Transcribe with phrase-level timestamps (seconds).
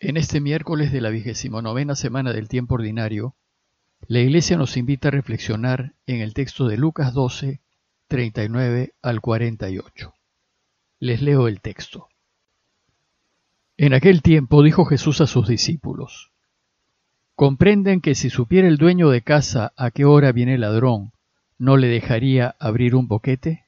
[0.00, 3.34] En este miércoles de la vigésimo novena semana del tiempo ordinario,
[4.06, 7.60] la Iglesia nos invita a reflexionar en el texto de Lucas 12,
[8.06, 10.14] 39 al 48.
[11.00, 12.06] Les leo el texto.
[13.76, 16.30] En aquel tiempo dijo Jesús a sus discípulos,
[17.34, 21.10] ¿Comprenden que si supiera el dueño de casa a qué hora viene el ladrón,
[21.58, 23.66] no le dejaría abrir un boquete?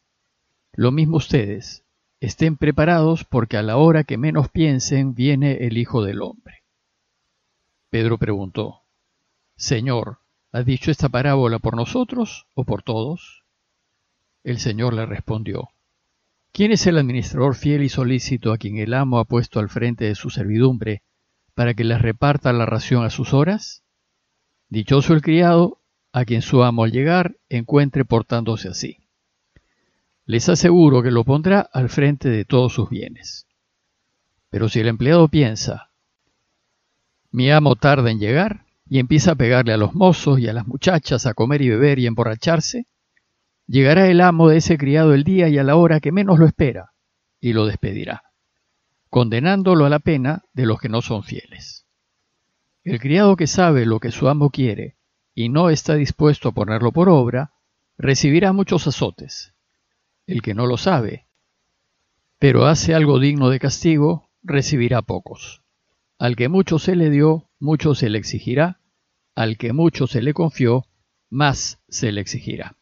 [0.74, 1.84] Lo mismo ustedes,
[2.20, 6.64] Estén preparados porque a la hora que menos piensen viene el Hijo del Hombre.
[7.88, 8.82] Pedro preguntó,
[9.56, 10.18] Señor,
[10.52, 13.42] ¿has dicho esta parábola por nosotros o por todos?
[14.44, 15.70] El Señor le respondió,
[16.52, 20.04] ¿quién es el administrador fiel y solícito a quien el amo ha puesto al frente
[20.04, 21.02] de su servidumbre
[21.54, 23.82] para que les reparta la ración a sus horas?
[24.68, 25.78] Dichoso el criado
[26.12, 28.99] a quien su amo al llegar encuentre portándose así
[30.30, 33.48] les aseguro que lo pondrá al frente de todos sus bienes.
[34.48, 35.90] Pero si el empleado piensa,
[37.32, 40.68] mi amo tarda en llegar, y empieza a pegarle a los mozos y a las
[40.68, 42.86] muchachas a comer y beber y emborracharse,
[43.66, 46.46] llegará el amo de ese criado el día y a la hora que menos lo
[46.46, 46.92] espera,
[47.40, 48.22] y lo despedirá,
[49.08, 51.86] condenándolo a la pena de los que no son fieles.
[52.84, 54.94] El criado que sabe lo que su amo quiere
[55.34, 57.50] y no está dispuesto a ponerlo por obra,
[57.98, 59.54] recibirá muchos azotes
[60.30, 61.26] el que no lo sabe,
[62.38, 65.62] pero hace algo digno de castigo, recibirá pocos.
[66.18, 68.80] Al que mucho se le dio, mucho se le exigirá,
[69.34, 70.86] al que mucho se le confió,
[71.30, 72.76] más se le exigirá.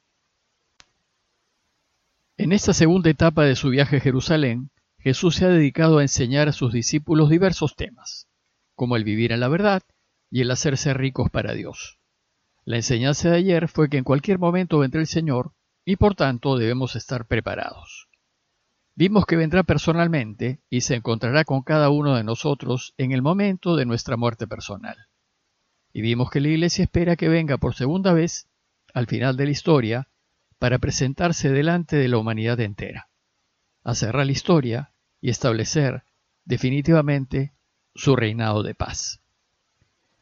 [2.37, 6.49] En esta segunda etapa de su viaje a Jerusalén, Jesús se ha dedicado a enseñar
[6.49, 8.29] a sus discípulos diversos temas,
[8.75, 9.83] como el vivir en la verdad
[10.31, 11.99] y el hacerse ricos para Dios.
[12.67, 15.53] La enseñanza de ayer fue que en cualquier momento vendrá el Señor
[15.89, 18.11] y por tanto debemos estar preparados.
[18.95, 23.75] Vimos que vendrá personalmente y se encontrará con cada uno de nosotros en el momento
[23.75, 24.99] de nuestra muerte personal.
[25.95, 28.49] Y vimos que la Iglesia espera que venga por segunda vez,
[28.93, 30.09] al final de la historia,
[30.59, 33.09] para presentarse delante de la humanidad entera,
[33.83, 36.03] a cerrar la historia y establecer
[36.45, 37.55] definitivamente
[37.95, 39.23] su reinado de paz.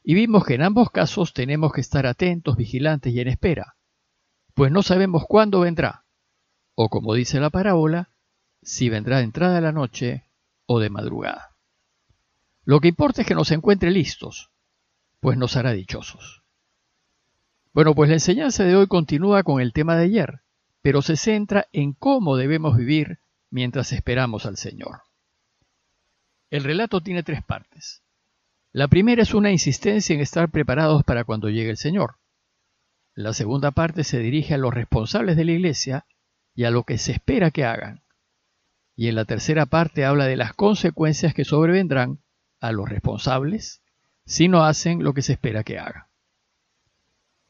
[0.05, 3.77] Y vimos que en ambos casos tenemos que estar atentos, vigilantes y en espera,
[4.57, 6.07] pues no sabemos cuándo vendrá,
[6.75, 8.09] o como dice la parábola,
[8.63, 10.25] si vendrá de entrada de la noche
[10.65, 11.51] o de madrugada.
[12.65, 14.49] Lo que importa es que nos encuentre listos,
[15.21, 16.43] pues nos hará dichosos.
[17.75, 20.41] Bueno, pues la enseñanza de hoy continúa con el tema de ayer,
[20.81, 23.19] pero se centra en cómo debemos vivir
[23.51, 25.03] mientras esperamos al Señor.
[26.51, 28.03] El relato tiene tres partes.
[28.73, 32.15] La primera es una insistencia en estar preparados para cuando llegue el Señor.
[33.17, 36.07] La segunda parte se dirige a los responsables de la Iglesia
[36.55, 38.03] y a lo que se espera que hagan.
[38.95, 42.19] Y en la tercera parte habla de las consecuencias que sobrevendrán
[42.61, 43.81] a los responsables
[44.27, 46.05] si no hacen lo que se espera que hagan.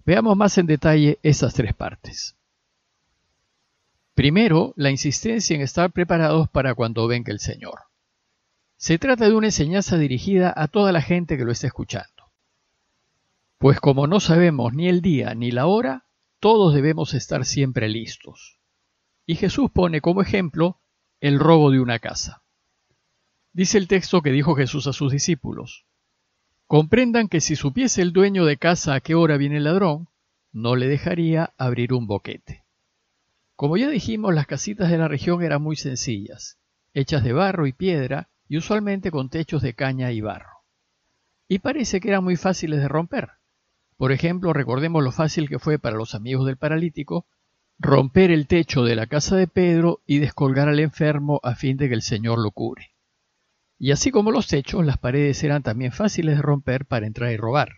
[0.05, 2.37] Veamos más en detalle estas tres partes.
[4.15, 7.81] Primero, la insistencia en estar preparados para cuando venga el Señor.
[8.77, 12.16] Se trata de una enseñanza dirigida a toda la gente que lo está escuchando.
[13.59, 16.07] Pues como no sabemos ni el día ni la hora,
[16.41, 18.61] todos debemos estar siempre listos.
[19.25, 20.81] Y Jesús pone como ejemplo
[21.21, 22.43] el robo de una casa.
[23.53, 25.87] Dice el texto que dijo Jesús a sus discípulos,
[26.67, 30.09] comprendan que si supiese el dueño de casa a qué hora viene el ladrón,
[30.53, 32.65] no le dejaría abrir un boquete.
[33.55, 36.59] Como ya dijimos, las casitas de la región eran muy sencillas,
[36.93, 40.59] hechas de barro y piedra y usualmente con techos de caña y barro.
[41.49, 43.31] Y parece que eran muy fáciles de romper.
[43.97, 47.27] Por ejemplo, recordemos lo fácil que fue para los amigos del paralítico
[47.79, 51.89] romper el techo de la casa de Pedro y descolgar al enfermo a fin de
[51.89, 52.93] que el Señor lo cure.
[53.79, 57.37] Y así como los techos, las paredes eran también fáciles de romper para entrar y
[57.37, 57.73] robar.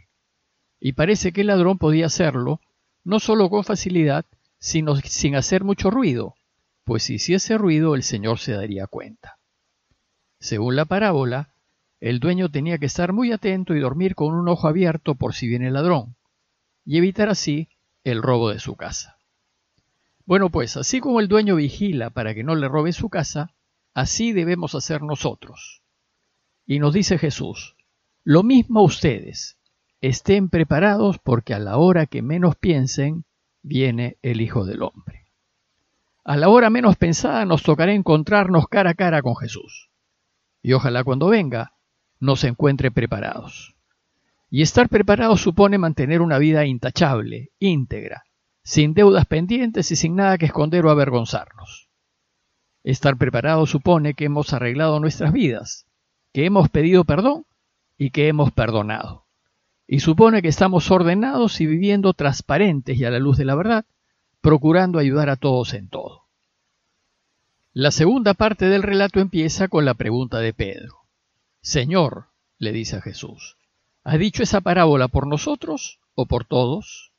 [0.78, 2.60] Y parece que el ladrón podía hacerlo
[3.02, 4.24] no solo con facilidad,
[4.58, 6.34] sino sin hacer mucho ruido,
[6.84, 9.38] pues si hiciese ruido el Señor se daría cuenta.
[10.40, 11.54] Según la parábola,
[12.00, 15.48] el dueño tenía que estar muy atento y dormir con un ojo abierto por si
[15.48, 16.14] viene el ladrón,
[16.88, 17.68] y evitar así
[18.02, 19.18] el robo de su casa.
[20.24, 23.54] Bueno, pues así como el dueño vigila para que no le robe su casa,
[23.92, 25.82] así debemos hacer nosotros.
[26.64, 27.76] Y nos dice Jesús,
[28.24, 29.58] lo mismo ustedes,
[30.00, 33.26] estén preparados porque a la hora que menos piensen,
[33.60, 35.26] viene el Hijo del Hombre.
[36.24, 39.90] A la hora menos pensada nos tocará encontrarnos cara a cara con Jesús.
[40.62, 41.74] Y ojalá cuando venga
[42.18, 43.77] nos encuentre preparados.
[44.50, 48.24] Y estar preparados supone mantener una vida intachable, íntegra,
[48.62, 51.88] sin deudas pendientes y sin nada que esconder o avergonzarnos.
[52.82, 55.86] Estar preparados supone que hemos arreglado nuestras vidas,
[56.32, 57.44] que hemos pedido perdón
[57.98, 59.26] y que hemos perdonado.
[59.86, 63.84] Y supone que estamos ordenados y viviendo transparentes y a la luz de la verdad,
[64.40, 66.28] procurando ayudar a todos en todo.
[67.72, 71.04] La segunda parte del relato empieza con la pregunta de Pedro.
[71.60, 72.26] Señor,
[72.58, 73.56] le dice a Jesús,
[74.08, 77.12] ¿has dicho esa parábola por nosotros o por todos?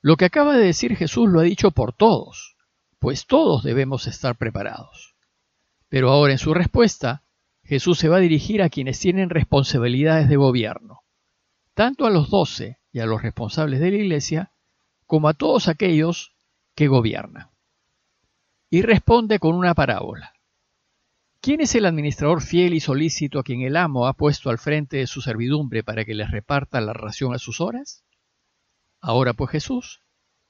[0.00, 2.56] Lo que acaba de decir Jesús lo ha dicho por todos,
[2.98, 5.14] pues todos debemos estar preparados.
[5.88, 7.22] Pero ahora en su respuesta,
[7.62, 11.04] Jesús se va a dirigir a quienes tienen responsabilidades de gobierno,
[11.74, 14.50] tanto a los doce y a los responsables de la iglesia,
[15.06, 16.32] como a todos aquellos
[16.74, 17.50] que gobiernan.
[18.70, 20.35] Y responde con una parábola.
[21.46, 24.96] ¿Quién es el administrador fiel y solícito a quien el amo ha puesto al frente
[24.96, 28.02] de su servidumbre para que les reparta la ración a sus horas?
[29.00, 30.00] Ahora pues Jesús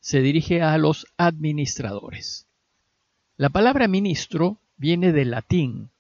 [0.01, 2.49] se dirige a los administradores.
[3.37, 5.91] La palabra ministro viene del latín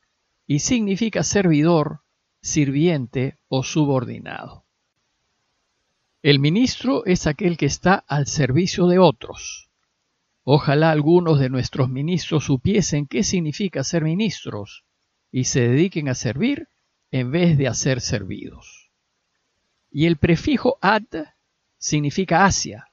[0.46, 2.00] y significa servidor,
[2.40, 4.64] sirviente o subordinado.
[6.22, 9.68] El ministro es aquel que está al servicio de otros.
[10.42, 14.85] Ojalá algunos de nuestros ministros supiesen qué significa ser ministros
[15.30, 16.68] y se dediquen a servir
[17.10, 18.90] en vez de a ser servidos.
[19.90, 21.04] Y el prefijo ad
[21.78, 22.88] significa hacia.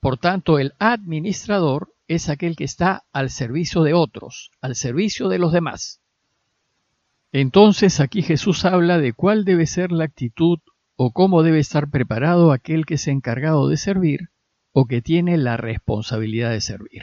[0.00, 5.38] Por tanto, el administrador es aquel que está al servicio de otros, al servicio de
[5.38, 6.00] los demás.
[7.32, 10.58] Entonces aquí Jesús habla de cuál debe ser la actitud
[10.96, 14.28] o cómo debe estar preparado aquel que es encargado de servir
[14.72, 17.02] o que tiene la responsabilidad de servir.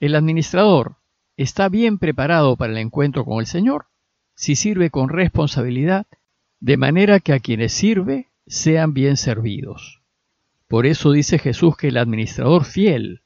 [0.00, 0.96] El administrador
[1.42, 3.86] está bien preparado para el encuentro con el Señor
[4.34, 6.06] si sirve con responsabilidad,
[6.58, 10.00] de manera que a quienes sirve sean bien servidos.
[10.68, 13.22] Por eso dice Jesús que el administrador fiel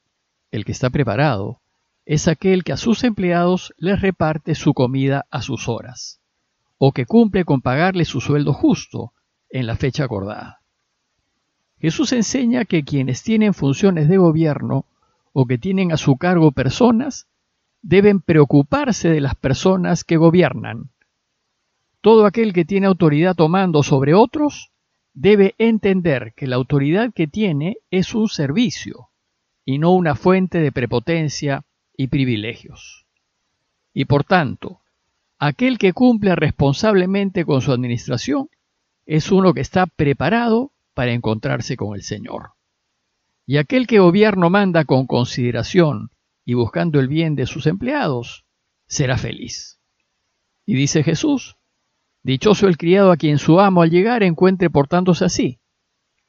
[0.51, 1.61] el que está preparado,
[2.05, 6.21] es aquel que a sus empleados les reparte su comida a sus horas,
[6.77, 9.13] o que cumple con pagarle su sueldo justo
[9.49, 10.61] en la fecha acordada.
[11.79, 14.85] Jesús enseña que quienes tienen funciones de gobierno
[15.33, 17.27] o que tienen a su cargo personas,
[17.81, 20.91] deben preocuparse de las personas que gobiernan.
[22.01, 24.71] Todo aquel que tiene autoridad tomando sobre otros
[25.13, 29.09] debe entender que la autoridad que tiene es un servicio
[29.65, 31.65] y no una fuente de prepotencia
[31.95, 33.05] y privilegios.
[33.93, 34.81] Y por tanto,
[35.39, 38.49] aquel que cumple responsablemente con su administración
[39.05, 42.51] es uno que está preparado para encontrarse con el Señor.
[43.45, 46.11] Y aquel que gobierno manda con consideración
[46.47, 48.45] y buscando el bien de sus empleados,
[48.87, 49.81] será feliz.
[50.65, 51.57] Y dice Jesús,
[52.23, 55.59] Dichoso el criado a quien su amo al llegar encuentre portándose así.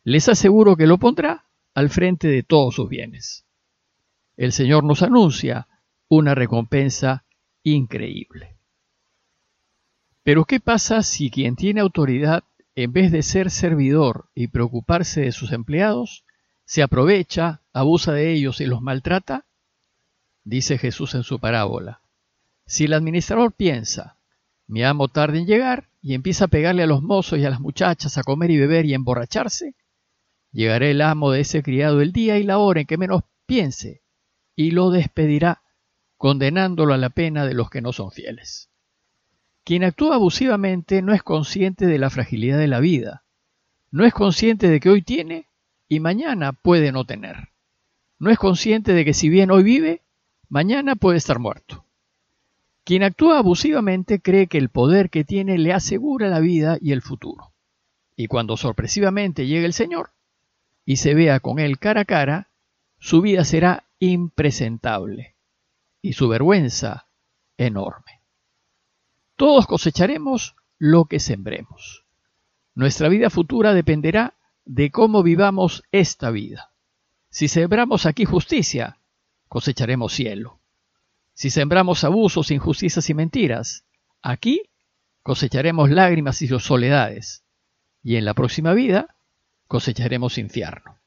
[0.03, 3.47] Les aseguro que lo pondrá al frente de todos sus bienes.
[4.37, 5.69] El Señor nos anuncia
[6.09, 7.25] una recompensa
[7.62, 8.56] increíble.
[10.25, 12.43] Pero ¿qué pasa si quien tiene autoridad,
[12.75, 16.25] en vez de ser servidor y preocuparse de sus empleados,
[16.64, 19.44] se aprovecha, abusa de ellos y los maltrata?
[20.49, 22.00] Dice Jesús en su parábola.
[22.65, 24.17] Si el administrador piensa,
[24.67, 27.61] mi amo tarde en llegar, y empieza a pegarle a los mozos y a las
[27.61, 29.75] muchachas a comer y beber y emborracharse,
[30.50, 34.00] Llegará el amo de ese criado el día y la hora en que menos piense,
[34.56, 35.61] y lo despedirá,
[36.17, 38.71] condenándolo a la pena de los que no son fieles.
[39.65, 43.23] Quien actúa abusivamente no es consciente de la fragilidad de la vida,
[43.90, 45.50] no es consciente de que hoy tiene
[45.88, 47.50] y mañana puede no tener.
[48.19, 50.08] No es consciente de que si bien hoy vive,
[50.49, 51.85] mañana puede estar muerto.
[52.85, 57.02] Quien actúa abusivamente cree que el poder que tiene le asegura la vida y el
[57.02, 57.52] futuro.
[58.17, 60.11] Y cuando sorpresivamente llega el Señor,
[60.85, 62.49] y se vea con él cara a cara,
[62.99, 65.35] su vida será impresentable
[66.00, 67.07] y su vergüenza
[67.59, 68.23] enorme.
[69.37, 72.05] Todos cosecharemos lo que sembremos.
[72.75, 76.71] Nuestra vida futura dependerá de cómo vivamos esta vida.
[77.28, 78.98] Si sembramos aquí justicia,
[79.49, 80.61] cosecharemos cielo.
[81.35, 83.85] Si sembramos abusos, injusticias y mentiras,
[84.23, 84.62] aquí
[85.23, 87.45] cosecharemos lágrimas y soledades.
[88.02, 89.17] Y en la próxima vida
[89.67, 90.99] cosecharemos infierno.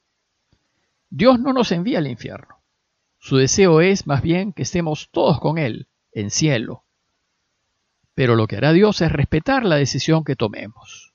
[1.10, 2.62] Dios no nos envía al infierno.
[3.20, 6.86] Su deseo es más bien que estemos todos con Él, en cielo.
[8.16, 11.14] Pero lo que hará Dios es respetar la decisión que tomemos.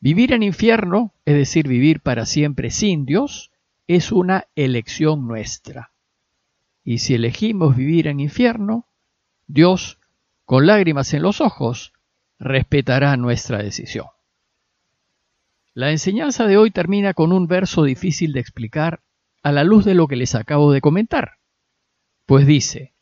[0.00, 3.52] Vivir en infierno, es decir, vivir para siempre sin Dios,
[3.86, 5.91] es una elección nuestra.
[6.84, 8.88] Y si elegimos vivir en infierno,
[9.46, 9.98] Dios,
[10.44, 11.92] con lágrimas en los ojos,
[12.38, 14.06] respetará nuestra decisión.
[15.74, 19.00] La enseñanza de hoy termina con un verso difícil de explicar
[19.42, 21.38] a la luz de lo que les acabo de comentar,
[22.26, 22.92] pues dice,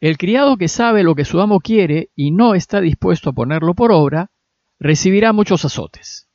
[0.00, 3.74] El criado que sabe lo que su amo quiere y no está dispuesto a ponerlo
[3.74, 4.30] por obra,
[4.78, 6.28] recibirá muchos azotes.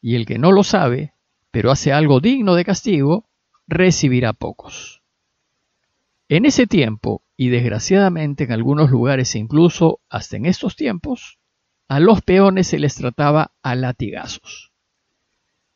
[0.00, 1.14] Y el que no lo sabe,
[1.50, 3.28] pero hace algo digno de castigo,
[3.66, 4.97] recibirá pocos.
[6.28, 11.38] En ese tiempo, y desgraciadamente en algunos lugares e incluso hasta en estos tiempos,
[11.88, 14.72] a los peones se les trataba a latigazos.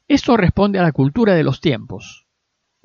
[0.08, 2.26] Esto responde a la cultura de los tiempos.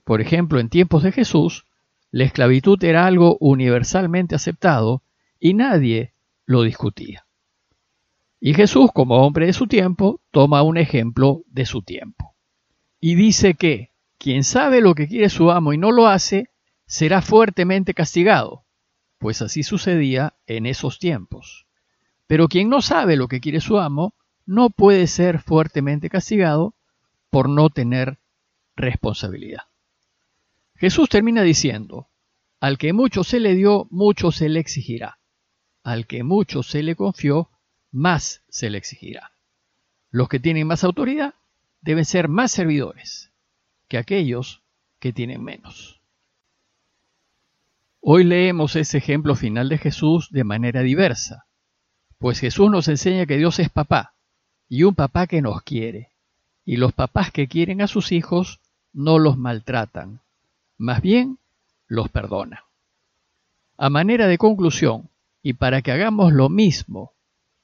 [0.06, 1.66] Por ejemplo, en tiempos de Jesús,
[2.10, 5.04] la esclavitud era algo universalmente aceptado
[5.38, 6.14] y nadie
[6.46, 7.26] lo discutía.
[8.40, 12.34] Y Jesús, como hombre de su tiempo, toma un ejemplo de su tiempo.
[13.02, 16.50] Y dice que quien sabe lo que quiere su amo y no lo hace,
[16.88, 18.65] será fuertemente castigado,
[19.20, 21.67] pues así sucedía en esos tiempos.
[22.25, 24.15] Pero quien no sabe lo que quiere su amo,
[24.46, 26.74] no puede ser fuertemente castigado
[27.29, 28.17] por no tener
[28.75, 29.63] responsabilidad.
[30.75, 32.08] Jesús termina diciendo,
[32.60, 35.20] al que mucho se le dio, mucho se le exigirá.
[35.84, 37.50] Al que mucho se le confió,
[37.91, 39.32] más se le exigirá.
[40.10, 41.36] Los que tienen más autoridad
[41.82, 43.32] deben ser más servidores
[43.88, 44.63] que aquellos
[45.00, 45.97] que tienen menos.
[48.10, 51.46] Hoy leemos ese ejemplo final de Jesús de manera diversa,
[52.20, 54.14] pues Jesús nos enseña que Dios es papá,
[54.70, 56.14] y un papá que nos quiere,
[56.64, 58.62] y los papás que quieren a sus hijos
[58.94, 60.22] no los maltratan,
[60.78, 61.38] más bien
[61.88, 62.64] los perdona.
[63.76, 65.10] A manera de conclusión,
[65.44, 67.12] y para que hagamos lo mismo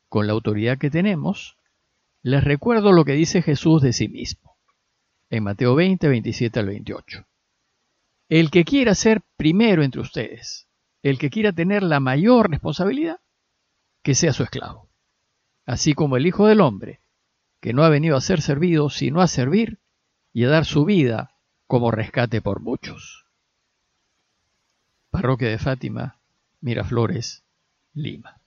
[0.09, 1.55] con la autoridad que tenemos,
[2.21, 4.57] les recuerdo lo que dice Jesús de sí mismo,
[5.29, 7.25] en Mateo 20, 27 al 28.
[8.33, 10.67] El que quiera ser primero entre ustedes,
[11.03, 13.19] el que quiera tener la mayor responsabilidad,
[14.01, 14.89] que sea su esclavo.
[15.67, 17.03] Así como el Hijo del Hombre,
[17.61, 19.81] que no ha venido a ser servido, sino a servir
[20.33, 21.35] y a dar su vida
[21.67, 23.27] como rescate por muchos.
[25.11, 26.19] Parroquia de Fátima,
[26.59, 27.45] Miraflores,
[27.93, 28.41] Lima.